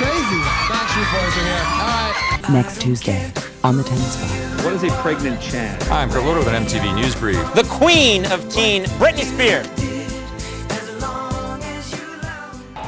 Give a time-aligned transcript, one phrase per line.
[0.00, 0.40] crazy.
[0.72, 1.64] Backstreet Boys are here.
[1.76, 2.50] All right.
[2.50, 3.30] Next Tuesday
[3.62, 4.64] on the Tennis Bar.
[4.64, 5.82] What is a pregnant Chad?
[5.84, 7.36] Hi, I'm Kurt Loder with an MTV News Brief.
[7.54, 9.68] the queen of teen, Britney Spears.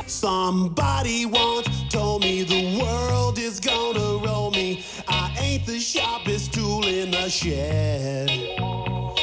[0.06, 4.82] Somebody once told me the world is gonna roll me.
[5.06, 8.30] I ain't the sharpest tool in the shed.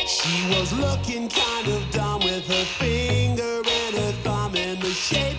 [0.05, 5.38] She was looking kind of dumb with her finger and her thumb in the shape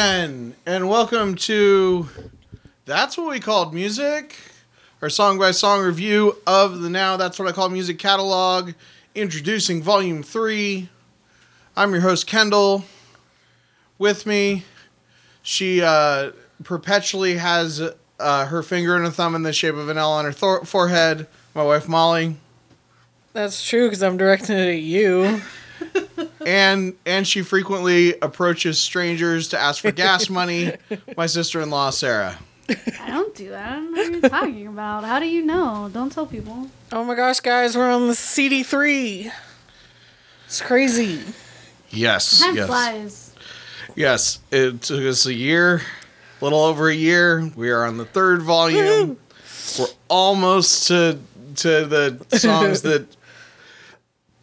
[0.00, 2.08] again, and welcome to
[2.86, 4.34] That's What We Called Music,
[5.02, 8.72] our song by song review of the Now That's What I Call Music catalog,
[9.14, 10.88] introducing Volume 3.
[11.76, 12.86] I'm your host, Kendall.
[13.98, 14.64] With me,
[15.42, 16.30] she uh,
[16.64, 17.82] perpetually has
[18.18, 20.64] uh, her finger and a thumb in the shape of an L on her thor-
[20.64, 22.38] forehead, my wife, Molly.
[23.34, 25.42] That's true because I'm directing it at you.
[26.46, 30.72] And and she frequently approaches strangers to ask for gas money.
[31.16, 32.38] My sister-in-law Sarah.
[32.68, 33.72] I don't do that.
[33.72, 35.04] I don't know what you're talking about.
[35.04, 35.90] How do you know?
[35.92, 36.68] Don't tell people.
[36.92, 39.32] Oh my gosh, guys, we're on the CD3.
[40.46, 41.20] It's crazy.
[41.90, 43.34] Yes, Time yes, flies.
[43.96, 44.38] yes.
[44.52, 45.82] It took us a year,
[46.40, 47.50] a little over a year.
[47.56, 49.18] We are on the third volume.
[49.78, 51.18] We're almost to
[51.56, 53.06] to the songs that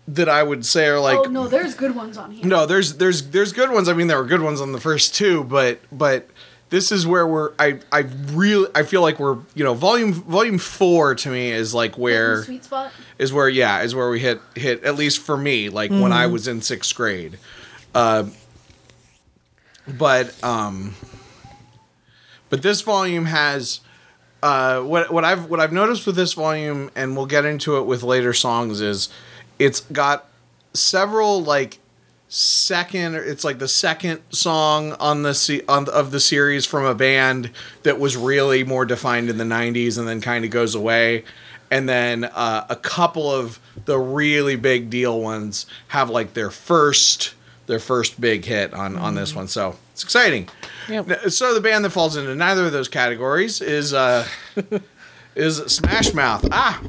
[0.08, 2.46] that I would say are like oh no, there's good ones on here.
[2.46, 3.90] No, there's there's there's good ones.
[3.90, 6.30] I mean, there were good ones on the first two, but but
[6.70, 7.52] this is where we're.
[7.60, 8.00] I I
[8.32, 12.44] really I feel like we're you know volume volume four to me is like where
[12.44, 12.92] Sweet spot.
[13.18, 16.28] is where yeah is where we hit hit at least for me like when I
[16.28, 17.38] was in sixth grade.
[17.96, 18.26] Uh,
[19.88, 20.94] but um,
[22.50, 23.82] but this volume has
[24.44, 27.84] uh, what what I've what I've noticed with this volume, and we'll get into it
[27.84, 29.10] with later songs, is
[29.60, 30.28] it's got
[30.74, 31.80] several like
[32.30, 36.86] second it's like the second song on the se- on the, of the series from
[36.86, 37.50] a band
[37.84, 41.24] that was really more defined in the 90s and then kind of goes away.
[41.72, 47.34] And then uh, a couple of the really big deal ones have like their first
[47.66, 49.48] their first big hit on on this one.
[49.48, 50.50] So it's exciting.
[50.90, 51.30] Yep.
[51.30, 54.28] So the band that falls into neither of those categories is uh
[55.36, 56.46] is Smash Mouth.
[56.52, 56.82] Ah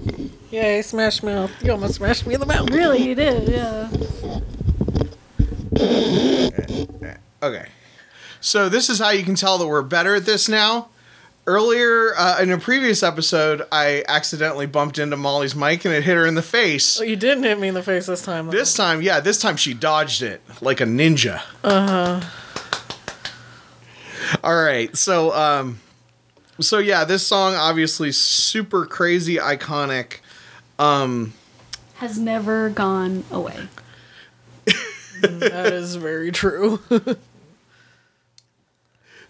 [0.51, 1.51] Yay, Smash Mouth.
[1.63, 2.71] You almost smashed me in the mouth.
[2.71, 3.49] Really, you did.
[3.49, 3.91] Yeah.
[7.43, 7.69] Okay.
[8.41, 10.89] So this is how you can tell that we're better at this now.
[11.47, 16.15] Earlier uh, in a previous episode, I accidentally bumped into Molly's mic and it hit
[16.15, 17.01] her in the face.
[17.01, 18.47] Oh, you didn't hit me in the face this time.
[18.47, 18.53] Though.
[18.53, 21.41] This time, yeah, this time she dodged it like a ninja.
[21.65, 22.29] Uh huh.
[24.45, 24.95] All right.
[24.97, 25.81] So um
[26.61, 30.19] so yeah, this song obviously super crazy iconic.
[30.79, 33.69] Has never gone away.
[35.21, 36.81] that is very true.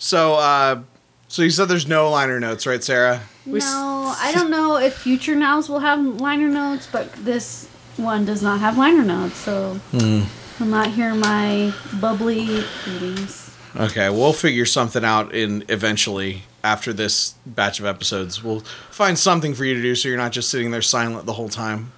[0.00, 0.82] So uh
[1.26, 3.22] so you said there's no liner notes, right, Sarah?
[3.44, 7.66] We no, I don't know if future nows will have liner notes, but this
[7.97, 10.22] one does not have liner notes, so Hmm.
[10.60, 13.47] I'm not hearing my bubbly readings.
[13.76, 18.42] Okay, we'll figure something out in eventually after this batch of episodes.
[18.42, 21.34] We'll find something for you to do so you're not just sitting there silent the
[21.34, 21.92] whole time.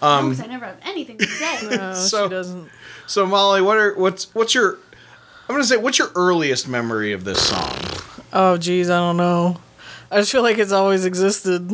[0.00, 1.68] Um, I never have anything to say.
[1.76, 2.68] no, So- she doesn't.
[3.06, 4.78] So Molly, what are what's what's your
[5.48, 7.76] I'm gonna say what's your earliest memory of this song?
[8.32, 9.58] Oh, geez, I don't know.
[10.10, 11.70] I just feel like it's always existed.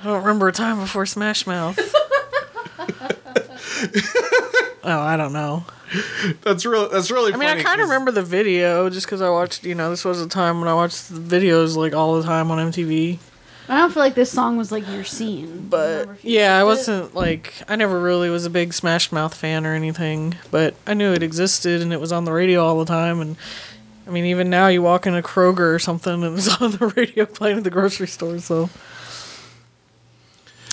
[0.00, 1.78] I don't remember a time before Smash Mouth.
[4.84, 5.64] oh, I don't know.
[6.42, 9.28] That's real that's really I mean, I kind of remember the video just because I
[9.30, 12.22] watched, you know, this was a time when I watched the videos like all the
[12.24, 13.18] time on MTV.
[13.68, 15.68] I don't feel like this song was like your scene.
[15.70, 19.10] But Remember if you yeah, I wasn't like, I never really was a big Smash
[19.12, 22.62] Mouth fan or anything, but I knew it existed and it was on the radio
[22.64, 23.20] all the time.
[23.20, 23.36] And
[24.06, 26.88] I mean, even now you walk in a Kroger or something and it's on the
[26.88, 28.68] radio playing at the grocery store, so.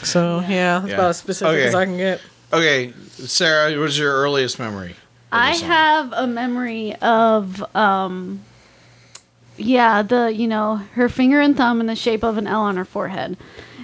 [0.04, 0.96] So yeah, that's Yeah.
[0.96, 1.68] about as specific Okay.
[1.68, 2.22] as I can get.
[2.54, 4.96] Okay, Sarah, what was your earliest memory?
[5.32, 8.42] I have a memory of um
[9.58, 12.78] Yeah, the you know her finger and thumb in the shape of an L on
[12.78, 13.38] her forehead.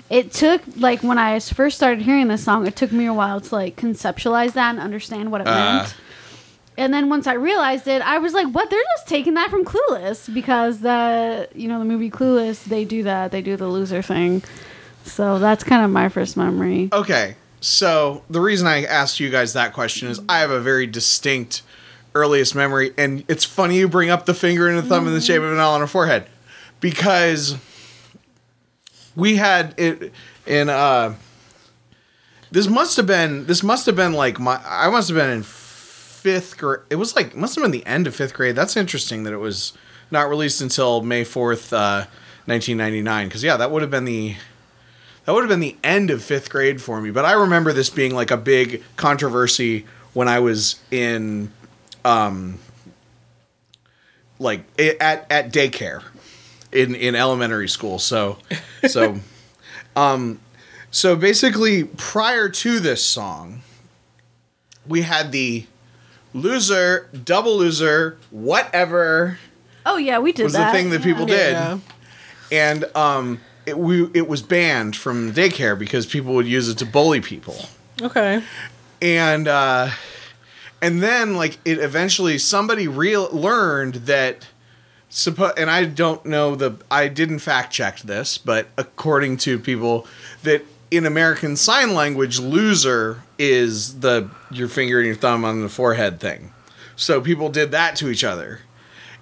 [0.09, 3.39] It took like when I first started hearing this song, it took me a while
[3.41, 5.53] to like conceptualize that and understand what it Uh.
[5.55, 5.95] meant.
[6.79, 8.69] And then once I realized it, I was like, "What?
[8.69, 13.03] They're just taking that from Clueless because the you know the movie Clueless they do
[13.03, 14.43] that they do the loser thing."
[15.03, 16.89] So that's kind of my first memory.
[16.93, 17.35] Okay,
[17.67, 21.63] so the reason I asked you guys that question is I have a very distinct
[22.15, 25.21] earliest memory, and it's funny you bring up the finger and the thumb in the
[25.21, 26.27] shape of an L on her forehead
[26.79, 27.57] because
[29.15, 30.13] we had it
[30.45, 30.69] in.
[30.69, 31.15] uh
[32.51, 33.45] This must have been.
[33.45, 34.61] This must have been like my.
[34.65, 36.79] I must have been in fifth grade.
[36.89, 38.55] It was like must have been the end of fifth grade.
[38.55, 39.73] That's interesting that it was
[40.09, 42.05] not released until May fourth, uh,
[42.47, 43.27] nineteen ninety nine.
[43.27, 44.35] Because yeah, that would have been the
[45.27, 47.11] that would have been the end of fifth grade for me.
[47.11, 51.51] But I remember this being like a big controversy when I was in,
[52.05, 52.59] um,
[54.39, 56.01] like at at daycare,
[56.71, 57.99] in in elementary school.
[57.99, 58.37] So,
[58.87, 59.17] so,
[59.97, 60.39] um,
[60.91, 63.63] so basically, prior to this song,
[64.87, 65.65] we had the
[66.33, 69.39] loser, double loser, whatever
[69.85, 70.71] Oh yeah, we did was that.
[70.71, 71.79] the thing that people did Yeah.
[72.49, 76.85] and um, it, we it was banned from daycare because people would use it to
[76.85, 77.65] bully people,
[78.01, 78.41] Okay.
[79.01, 79.89] and uh,
[80.81, 84.47] and then like it eventually somebody real learned that.
[85.09, 90.05] Suppo- and I don't know the I didn't fact check this, but according to people
[90.43, 95.69] that in American Sign Language, loser is the your finger and your thumb on the
[95.69, 96.51] forehead thing.
[96.97, 98.59] So people did that to each other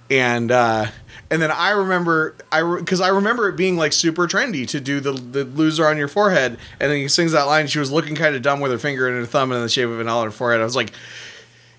[0.10, 0.88] and uh
[1.32, 5.00] and then I remember I because I remember it being like super trendy to do
[5.00, 7.68] the the loser on your forehead, and then he sings that line.
[7.68, 9.90] She was looking kind of dumb with her finger and her thumb in the shape
[9.90, 10.62] of an L on her forehead.
[10.62, 10.92] I was like,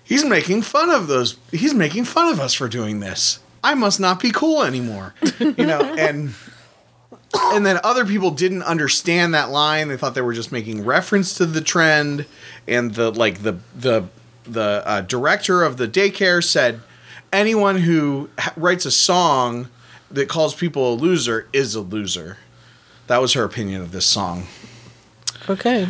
[0.03, 1.37] he's making fun of those.
[1.51, 3.39] He's making fun of us for doing this.
[3.63, 5.79] I must not be cool anymore, you know.
[5.97, 6.33] And
[7.33, 9.89] and then other people didn't understand that line.
[9.89, 12.25] They thought they were just making reference to the trend,
[12.67, 14.07] and the like the the
[14.43, 16.81] the uh, director of the daycare said
[17.31, 19.69] anyone who ha- writes a song
[20.11, 22.37] that calls people a loser is a loser.
[23.07, 24.47] That was her opinion of this song.
[25.49, 25.87] Okay.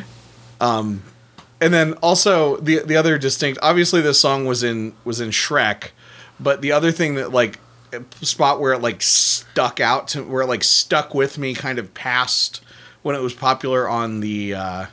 [1.60, 5.90] And then also the the other distinct obviously this song was in was in Shrek,
[6.40, 7.60] but the other thing that like
[8.22, 11.94] spot where it like stuck out to where it like stuck with me kind of
[11.94, 12.62] past
[13.02, 14.86] when it was popular on the uh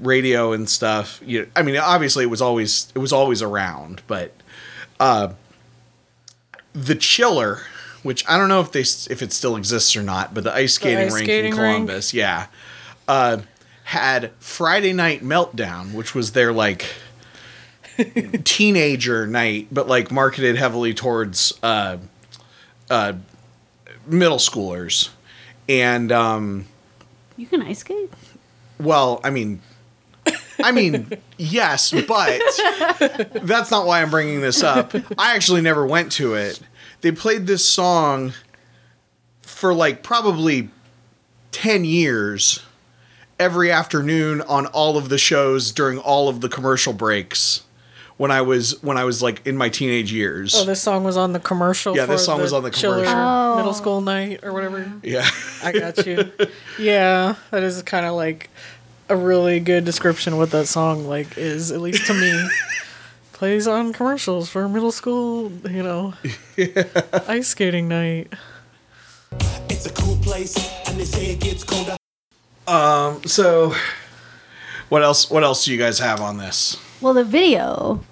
[0.00, 1.20] radio and stuff.
[1.24, 4.34] You I mean obviously it was always it was always around, but
[4.98, 5.34] uh
[6.74, 7.60] the chiller
[8.02, 10.74] which I don't know if they if it still exists or not, but the ice
[10.74, 11.74] skating ice rink skating in rink?
[11.74, 12.46] Columbus, yeah,
[13.06, 13.38] uh,
[13.84, 16.86] had Friday Night Meltdown, which was their like
[18.44, 21.98] teenager night, but like marketed heavily towards uh,
[22.90, 23.14] uh,
[24.06, 25.10] middle schoolers,
[25.68, 26.66] and um,
[27.36, 28.10] You can ice skate.
[28.80, 29.60] well, I mean,
[30.62, 32.40] I mean, yes, but
[33.42, 34.94] that's not why I'm bringing this up.
[35.18, 36.60] I actually never went to it.
[37.00, 38.32] They played this song
[39.42, 40.70] for like probably
[41.52, 42.62] 10 years
[43.38, 47.62] every afternoon on all of the shows during all of the commercial breaks
[48.16, 50.54] when I was when I was like in my teenage years.
[50.54, 51.96] Oh, this song was on the commercial.
[51.96, 53.12] Yeah, this for song was on the commercial.
[53.12, 53.56] Oh.
[53.56, 54.92] Middle school night or whatever.
[55.02, 55.28] yeah.
[55.62, 56.30] I got you.
[56.78, 58.48] yeah, that is kind of like
[59.12, 62.48] a really good description of what that song like is, at least to me.
[63.34, 66.14] Plays on commercials for middle school, you know,
[67.28, 68.32] ice skating night.
[69.68, 70.56] It's a cool place,
[70.88, 71.96] and they say it gets colder.
[72.66, 73.22] Um.
[73.24, 73.74] So
[74.88, 76.78] what else what else do you guys have on this?
[77.00, 78.02] Well, the video.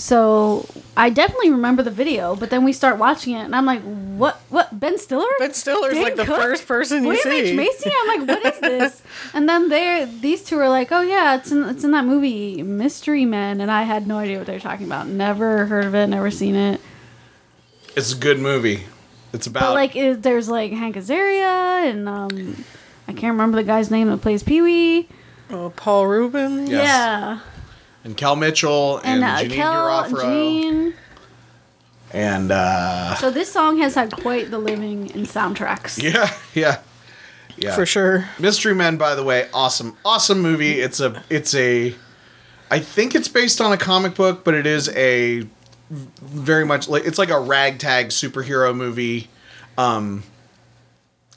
[0.00, 0.64] So
[0.96, 4.40] I definitely remember the video, but then we start watching it, and I'm like, "What?
[4.48, 4.78] What?
[4.78, 5.26] Ben Stiller?
[5.40, 6.40] Ben Stiller's Dan like the Cook?
[6.40, 7.50] first person you William see.
[7.50, 7.90] H Macy?
[8.02, 9.02] I'm like, "What is this?"
[9.34, 12.62] and then they these two are like, "Oh yeah, it's in it's in that movie
[12.62, 15.08] Mystery Men," and I had no idea what they were talking about.
[15.08, 16.06] Never heard of it.
[16.06, 16.80] Never seen it.
[17.96, 18.84] It's a good movie.
[19.32, 22.64] It's about But like, it, there's like Hank Azaria and um,
[23.08, 25.08] I can't remember the guy's name that plays Pee Wee.
[25.50, 26.66] Oh, Paul Rubin.
[26.68, 26.84] Yes.
[26.84, 27.40] Yeah,
[28.08, 30.22] and Kel Mitchell and, and, uh, Janeane Kel, Garofalo.
[30.22, 30.94] Jean.
[32.12, 36.02] And uh So this song has had quite the living in soundtracks.
[36.02, 36.80] yeah, yeah.
[37.58, 37.74] Yeah.
[37.74, 38.28] For sure.
[38.38, 39.96] Mystery Men by the way, awesome.
[40.04, 40.80] Awesome movie.
[40.80, 41.94] It's a it's a
[42.70, 45.46] I think it's based on a comic book, but it is a
[45.90, 49.28] very much like it's like a ragtag superhero movie.
[49.76, 50.22] Um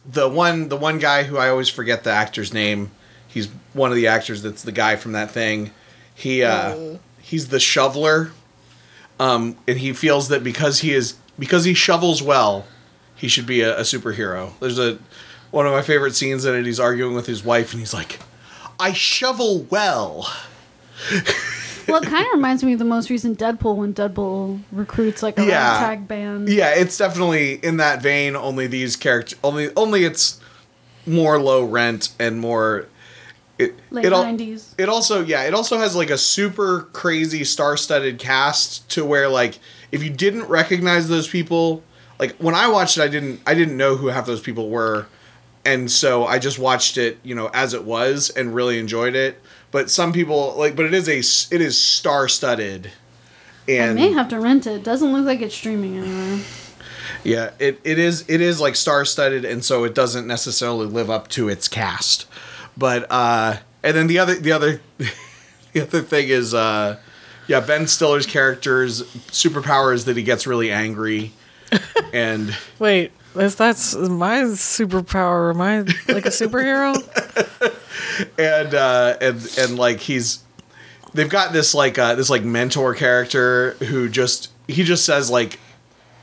[0.06, 2.92] the one the one guy who I always forget the actor's name.
[3.28, 5.72] He's one of the actors that's the guy from that thing.
[6.22, 8.32] He uh he's the shoveler.
[9.20, 12.66] Um and he feels that because he is because he shovels well,
[13.16, 14.52] he should be a, a superhero.
[14.60, 15.00] There's a
[15.52, 16.66] one of my favorite scenes in it.
[16.66, 18.20] He's arguing with his wife, and he's like,
[18.80, 20.32] "I shovel well."
[21.88, 25.38] Well, it kind of reminds me of the most recent Deadpool when Deadpool recruits like
[25.40, 25.80] a Yeah.
[25.82, 26.48] ragtag band.
[26.48, 28.36] Yeah, it's definitely in that vein.
[28.36, 30.40] Only these characters, only only it's
[31.06, 32.86] more low rent and more.
[33.62, 34.74] It, Late it al- 90s.
[34.78, 39.60] It also yeah, it also has like a super crazy star-studded cast to where like
[39.92, 41.84] if you didn't recognize those people,
[42.20, 45.08] like when I watched it, I didn't I didn't know who half those people were,
[45.66, 49.42] and so I just watched it you know as it was and really enjoyed it.
[49.72, 51.20] But some people like, but it is a,
[51.56, 52.92] it is star-studded.
[53.68, 54.84] I And may have to rent it.
[54.84, 56.44] Doesn't look like it's streaming anywhere.
[57.24, 61.10] Yeah, it, it is it is like star studded, and so it doesn't necessarily live
[61.10, 62.26] up to its cast.
[62.78, 64.82] But uh, and then the other the other
[65.74, 67.00] the other thing is uh,
[67.48, 71.34] yeah, Ben Stiller's character's superpower is that he gets really angry,
[72.14, 75.54] and Wait, is that's my superpower?
[75.54, 75.80] Am I
[76.14, 76.96] like a superhero?
[78.38, 80.44] and uh, and and like he's
[81.14, 85.60] they've got this like uh, this like mentor character who just he just says like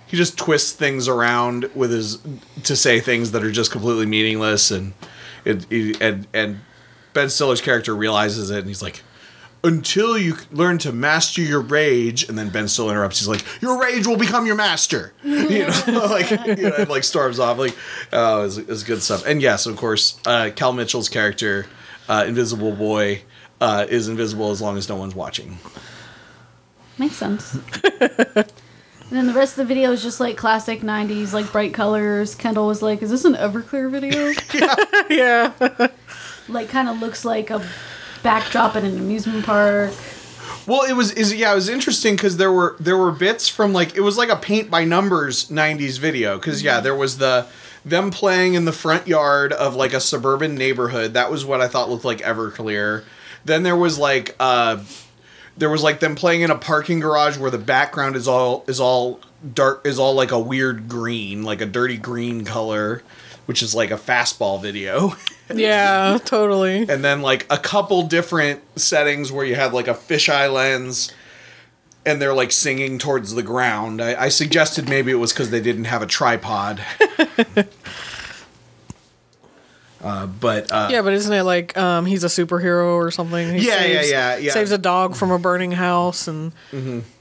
[0.07, 2.19] he just twists things around with his
[2.65, 4.95] to say things that are just completely meaningless and
[5.45, 6.61] it, he- and and
[7.15, 9.03] Ben Stiller's character realizes it and he's like
[9.65, 13.19] until you learn to master your rage and then Ben Stiller interrupts.
[13.19, 15.13] He's like your rage will become your master.
[15.25, 15.73] You know
[16.11, 17.77] like you know and, like storms off like
[18.13, 19.27] oh it's, it's good stuff.
[19.27, 21.67] And yes of course uh, Kel Mitchell's character
[22.09, 23.23] uh, Invisible Boy
[23.61, 25.59] uh, is invisible as long as no one's watching.
[26.99, 27.59] Makes sense.
[29.11, 32.35] and then the rest of the video is just like classic 90s, like bright colors.
[32.35, 34.33] Kendall was like, Is this an Everclear video?
[35.11, 35.53] yeah.
[36.49, 37.67] like, kind of looks like a
[38.23, 39.93] backdrop at an amusement park.
[40.67, 43.73] Well, it was is yeah, it was interesting because there were there were bits from
[43.73, 47.47] like it was like a paint by numbers '90s video because yeah, there was the
[47.87, 51.15] them playing in the front yard of like a suburban neighborhood.
[51.15, 53.05] That was what I thought looked like Everclear.
[53.47, 54.85] Then there was like uh,
[55.59, 58.81] there was like them playing in a parking garage where the background is all is
[58.81, 59.21] all
[59.55, 63.03] dark is all like a weird green, like a dirty green color,
[63.47, 65.13] which is like a Fastball video.
[65.55, 66.81] Yeah, totally.
[66.91, 71.11] and then like a couple different settings where you have like a fisheye lens
[72.05, 74.03] and they're like singing towards the ground.
[74.03, 76.83] I, I suggested maybe it was because they didn't have a tripod.
[80.03, 83.55] uh, but uh, Yeah, but isn't it like um, he's a superhero or something?
[83.55, 84.53] He Yeah, yeah, yeah, yeah.
[84.53, 86.53] Saves a dog from a burning house, and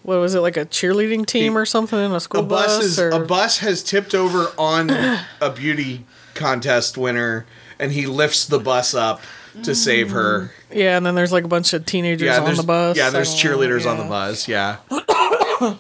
[0.04, 3.00] what was it like a cheerleading team or something in a school a bus is
[3.00, 4.90] or a bus has tipped over on
[5.42, 6.06] a beauty
[6.36, 7.46] contest winner,
[7.80, 9.22] and he lifts the bus up
[9.64, 10.52] to save her.
[10.72, 12.96] yeah, and then there's like a bunch of teenagers Yeah, on the bus.
[12.96, 14.48] Yeah, there's cheerleaders on the bus.
[14.48, 14.78] Yeah.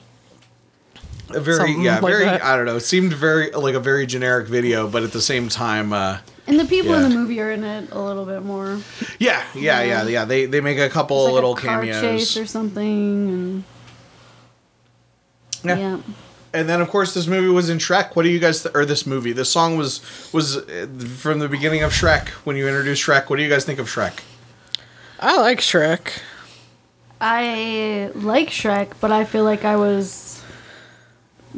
[1.29, 2.41] A very Something yeah, like very that.
[2.41, 2.77] I don't know.
[2.77, 6.57] It seemed very like a very generic video, but at the same time, uh, And
[6.59, 8.79] the people in the movie are in it a little bit more.
[9.19, 10.23] yeah, yeah, yeah, yeah.
[10.25, 12.01] They they make a couple It's like little a car cameos.
[12.01, 12.85] chase or something.
[13.27, 13.63] And
[15.63, 15.77] Yeah.
[15.77, 15.97] yeah.
[16.53, 18.15] And then of course this movie was in Shrek.
[18.15, 19.33] What do you guys th- or this movie?
[19.33, 20.01] This song was
[20.33, 20.87] was uh,
[21.17, 23.29] from the beginning of Shrek when you introduced Shrek.
[23.29, 24.19] What do you guys think of Shrek?
[25.19, 26.19] I like Shrek.
[27.19, 30.36] I like Shrek, but I feel like I was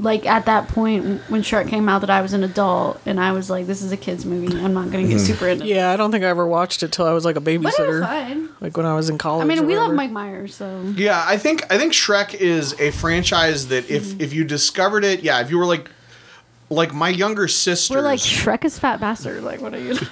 [0.01, 3.34] like at that point when Shrek came out that I was an adult and I
[3.34, 4.48] was like, this is a kids movie.
[4.58, 5.10] I'm not gonna Mm-hmm.
[5.12, 5.65] get super into.
[5.65, 5.68] it.
[5.68, 7.62] Yeah, I don't think I ever watched it till I was like a but it
[7.62, 8.50] was babysitter, fine.
[8.62, 9.44] like when I was in college.
[9.44, 9.96] I mean, or we love whatever.
[9.96, 14.22] Mike Myers, so Yeah, I think I think Shrek is a franchise that if Mm-hmm.
[14.22, 15.89] if you discovered it, yeah, if you were like
[16.70, 19.44] like my younger sisters, we're like Shrek is fat bastard.
[19.44, 19.98] Like, what are you?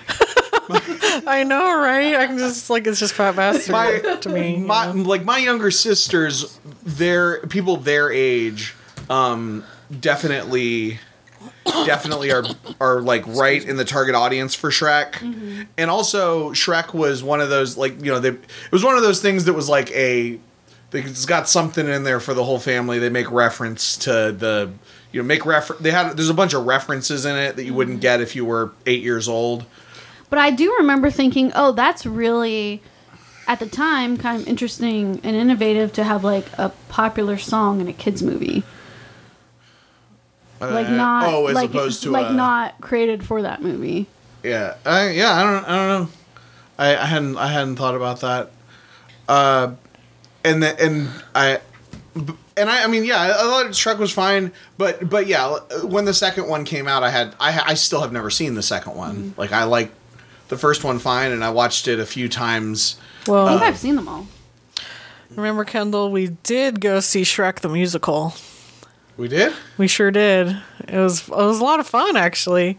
[0.70, 2.16] I know, right?
[2.16, 4.58] I can just like it's just fat bastard My- to me.
[4.58, 5.04] you my know?
[5.04, 8.74] like my younger sisters, their people their age,
[9.10, 9.64] um,
[10.00, 11.00] definitely,
[11.86, 12.44] definitely are
[12.80, 15.64] are like right in the target audience for Shrek, mm-hmm.
[15.78, 19.04] and also Shrek was one of those like you know they it was one of
[19.04, 20.40] those things that was like a
[20.94, 23.00] it's got something in there for the whole family.
[23.00, 24.72] They make reference to the
[25.12, 27.74] you know make refer they had there's a bunch of references in it that you
[27.74, 28.02] wouldn't mm-hmm.
[28.02, 29.66] get if you were eight years old.
[30.30, 32.82] But I do remember thinking, oh, that's really,
[33.48, 37.88] at the time, kind of interesting and innovative to have like a popular song in
[37.88, 38.64] a kids movie.
[40.60, 44.08] Like Uh, not, oh, as like, opposed to like a- not created for that movie.
[44.44, 46.10] Yeah, I, yeah, I don't, I don't know.
[46.80, 48.52] I, I hadn't, I hadn't thought about that.
[49.28, 49.74] Uh,
[50.44, 51.60] and the, and I,
[52.56, 56.06] and I, I mean, yeah, I, I thought Shrek was fine, but, but yeah, when
[56.06, 58.96] the second one came out, I had, I, I still have never seen the second
[58.96, 59.34] one.
[59.38, 59.92] Like, I like
[60.48, 62.98] the first one fine, and I watched it a few times.
[63.28, 64.28] well, I Uh, think I've seen them all.
[65.36, 66.10] remember Kendall?
[66.12, 68.34] We did go see Shrek the musical.
[69.18, 69.54] We did.
[69.78, 70.56] We sure did.
[70.88, 72.78] It was it was a lot of fun actually.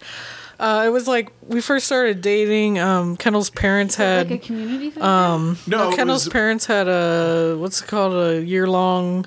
[0.61, 2.81] Uh, it was like we first started dating.
[2.81, 5.01] Um, Kendall's parents had like a community thing.
[5.05, 9.27] um, No, no, Kendall's was- parents had a what's it called a year long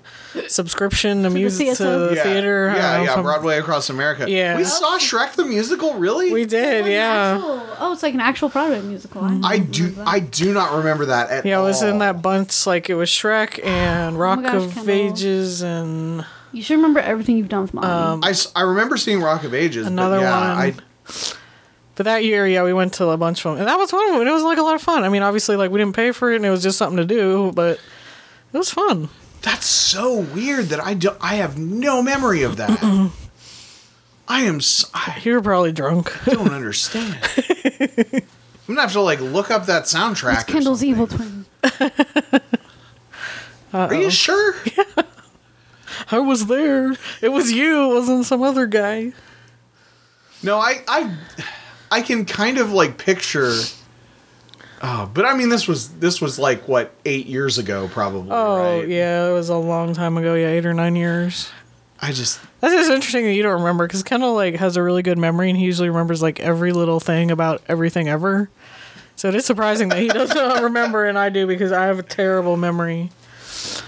[0.49, 2.07] subscription to the music to theater?
[2.09, 2.73] the yeah, theater.
[2.75, 3.15] Yeah, know yeah.
[3.17, 4.29] if Broadway across America.
[4.29, 4.57] Yeah.
[4.57, 5.93] We saw Shrek the musical.
[5.93, 6.33] Really?
[6.33, 7.35] We did, yeah.
[7.37, 9.23] Actual- oh, it's like an actual Broadway musical.
[9.45, 9.95] I do.
[10.05, 12.65] I do not remember that at Yeah, it was in that bunch.
[12.67, 14.91] Like it was Shrek and Rock Oh gosh, of Kendall.
[14.93, 17.87] Ages and You should remember everything you've done with Molly.
[17.87, 19.87] Um, I, s- I remember seeing Rock of Ages.
[19.87, 20.57] Another but yeah, one.
[20.57, 20.73] I,
[21.95, 24.07] But that year, yeah, we went to a bunch of them, and that was one
[24.09, 24.27] of them.
[24.27, 25.03] It was like a lot of fun.
[25.03, 27.05] I mean, obviously, like we didn't pay for it, and it was just something to
[27.05, 27.79] do, but
[28.53, 29.09] it was fun.
[29.43, 31.11] that's so weird that I do.
[31.21, 32.79] I have no memory of that.
[34.27, 34.57] I am.
[34.57, 36.27] s- I You were probably drunk.
[36.27, 37.17] I don't understand.
[37.37, 40.41] I'm gonna have to like look up that soundtrack.
[40.41, 40.89] it's or Kendall's something.
[40.89, 41.45] evil twin.
[43.73, 44.55] Are you sure?
[46.11, 46.93] I was there.
[47.21, 47.91] It was you.
[47.91, 49.13] It wasn't some other guy.
[50.43, 51.17] No, I, I,
[51.91, 53.53] I can kind of like picture.
[54.81, 58.31] Oh, but I mean, this was this was like what eight years ago, probably.
[58.31, 58.87] Oh right?
[58.87, 60.33] yeah, it was a long time ago.
[60.33, 61.51] Yeah, eight or nine years.
[61.99, 65.03] I just That's just interesting that you don't remember because Kendall like has a really
[65.03, 68.49] good memory, and he usually remembers like every little thing about everything ever.
[69.15, 72.03] So it is surprising that he doesn't remember, and I do because I have a
[72.03, 73.11] terrible memory.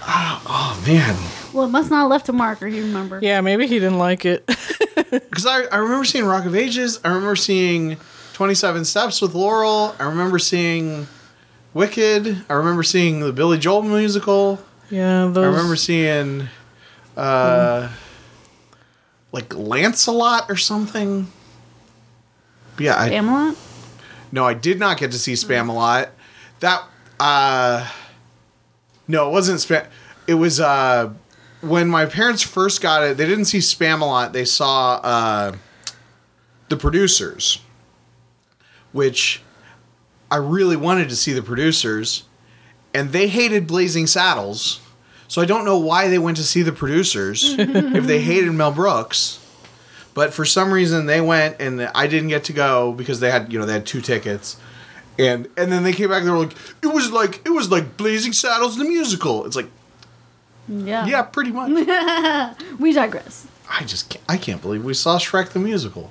[0.02, 1.16] Ah, oh man,
[1.54, 3.20] Well, it must not have left a mark, or you remember.
[3.22, 4.44] Yeah, maybe he didn't like it.
[4.96, 7.00] because I I remember seeing Rock of Ages.
[7.04, 7.96] I remember seeing
[8.32, 9.94] Twenty Seven Steps with Laurel.
[10.00, 11.06] I remember seeing
[11.72, 12.44] Wicked.
[12.48, 14.58] I remember seeing the Billy Joel musical.
[14.90, 15.44] yeah, those.
[15.44, 16.48] I remember seeing,
[17.16, 17.88] uh,
[19.32, 21.28] like Lancelot or something.
[22.78, 23.56] Yeah, I, Spamalot?
[24.32, 26.08] No, I did not get to see Spamalot.
[26.60, 26.82] That
[27.20, 27.88] uh
[29.06, 29.86] No, it wasn't Spam.
[30.26, 31.12] It was uh
[31.64, 34.32] when my parents first got it, they didn't see Spamalot.
[34.32, 35.52] They saw uh
[36.68, 37.60] the producers,
[38.92, 39.42] which
[40.30, 42.24] I really wanted to see the producers,
[42.92, 44.80] and they hated Blazing Saddles.
[45.28, 48.72] So I don't know why they went to see the producers if they hated Mel
[48.72, 49.40] Brooks.
[50.14, 53.52] But for some reason they went and I didn't get to go because they had
[53.52, 54.56] you know they had two tickets.
[55.18, 57.70] And and then they came back and they were like, it was like it was
[57.70, 59.44] like Blazing Saddles the musical.
[59.44, 59.70] It's like,
[60.68, 61.06] Yeah.
[61.06, 61.70] yeah, pretty much.
[62.78, 63.46] We digress.
[63.70, 66.10] I just can't, I can't believe we saw Shrek the musical.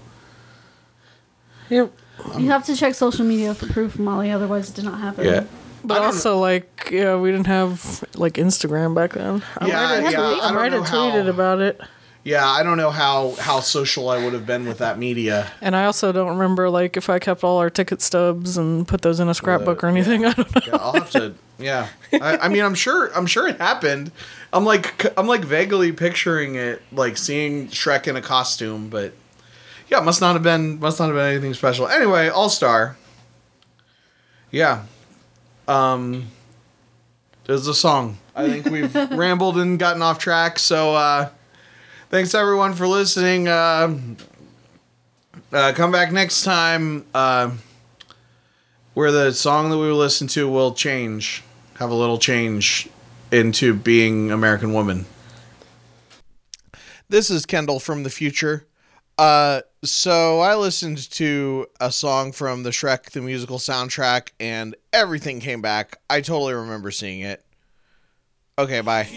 [1.69, 1.91] Yep.
[2.37, 4.31] you have to check social media for proof, Molly.
[4.31, 5.25] Otherwise, it did not happen.
[5.25, 5.43] Yeah.
[5.83, 9.43] But also, like, yeah, we didn't have like Instagram back then.
[9.57, 11.81] I Yeah, might have, yeah, tweet- I I might have tweeted how- about it,
[12.25, 15.51] Yeah, I don't know how how social I would have been with that media.
[15.59, 19.01] and I also don't remember like if I kept all our ticket stubs and put
[19.01, 20.25] those in a scrapbook or anything.
[20.25, 20.61] I don't know.
[20.65, 21.35] Yeah, I'll have to.
[21.59, 23.11] Yeah, I, I mean, I'm sure.
[23.15, 24.11] I'm sure it happened.
[24.53, 29.13] I'm like, I'm like vaguely picturing it, like seeing Shrek in a costume, but
[29.89, 30.79] yeah, must not have been.
[30.79, 31.87] Must not have been anything special.
[31.87, 32.95] Anyway, All Star.
[34.49, 34.85] Yeah.
[35.67, 36.27] Um.
[37.45, 38.17] There's a song.
[38.35, 40.57] I think we've rambled and gotten off track.
[40.57, 41.29] So, uh,
[42.13, 43.47] thanks everyone for listening.
[43.47, 43.97] Uh,
[45.51, 47.07] uh, come back next time.
[47.11, 47.49] Uh,
[48.93, 51.41] where the song that we will listen to will change,
[51.79, 52.87] have a little change
[53.31, 55.07] into being American Woman.
[57.09, 58.67] This is Kendall from the future.
[59.17, 65.39] Uh, so I listened to a song from the Shrek the musical soundtrack, and everything
[65.39, 65.97] came back.
[66.11, 67.43] I totally remember seeing it.
[68.59, 69.07] Okay, bye.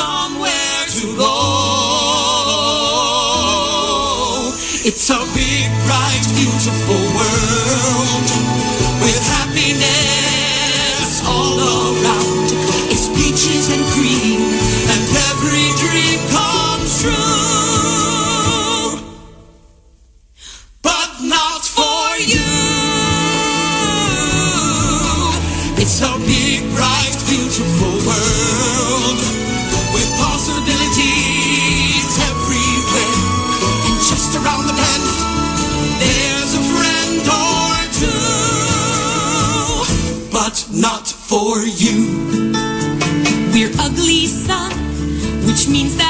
[0.00, 1.34] Somewhere to go.
[4.88, 8.28] It's a big, bright, beautiful world
[9.04, 9.20] with
[45.60, 46.09] which means that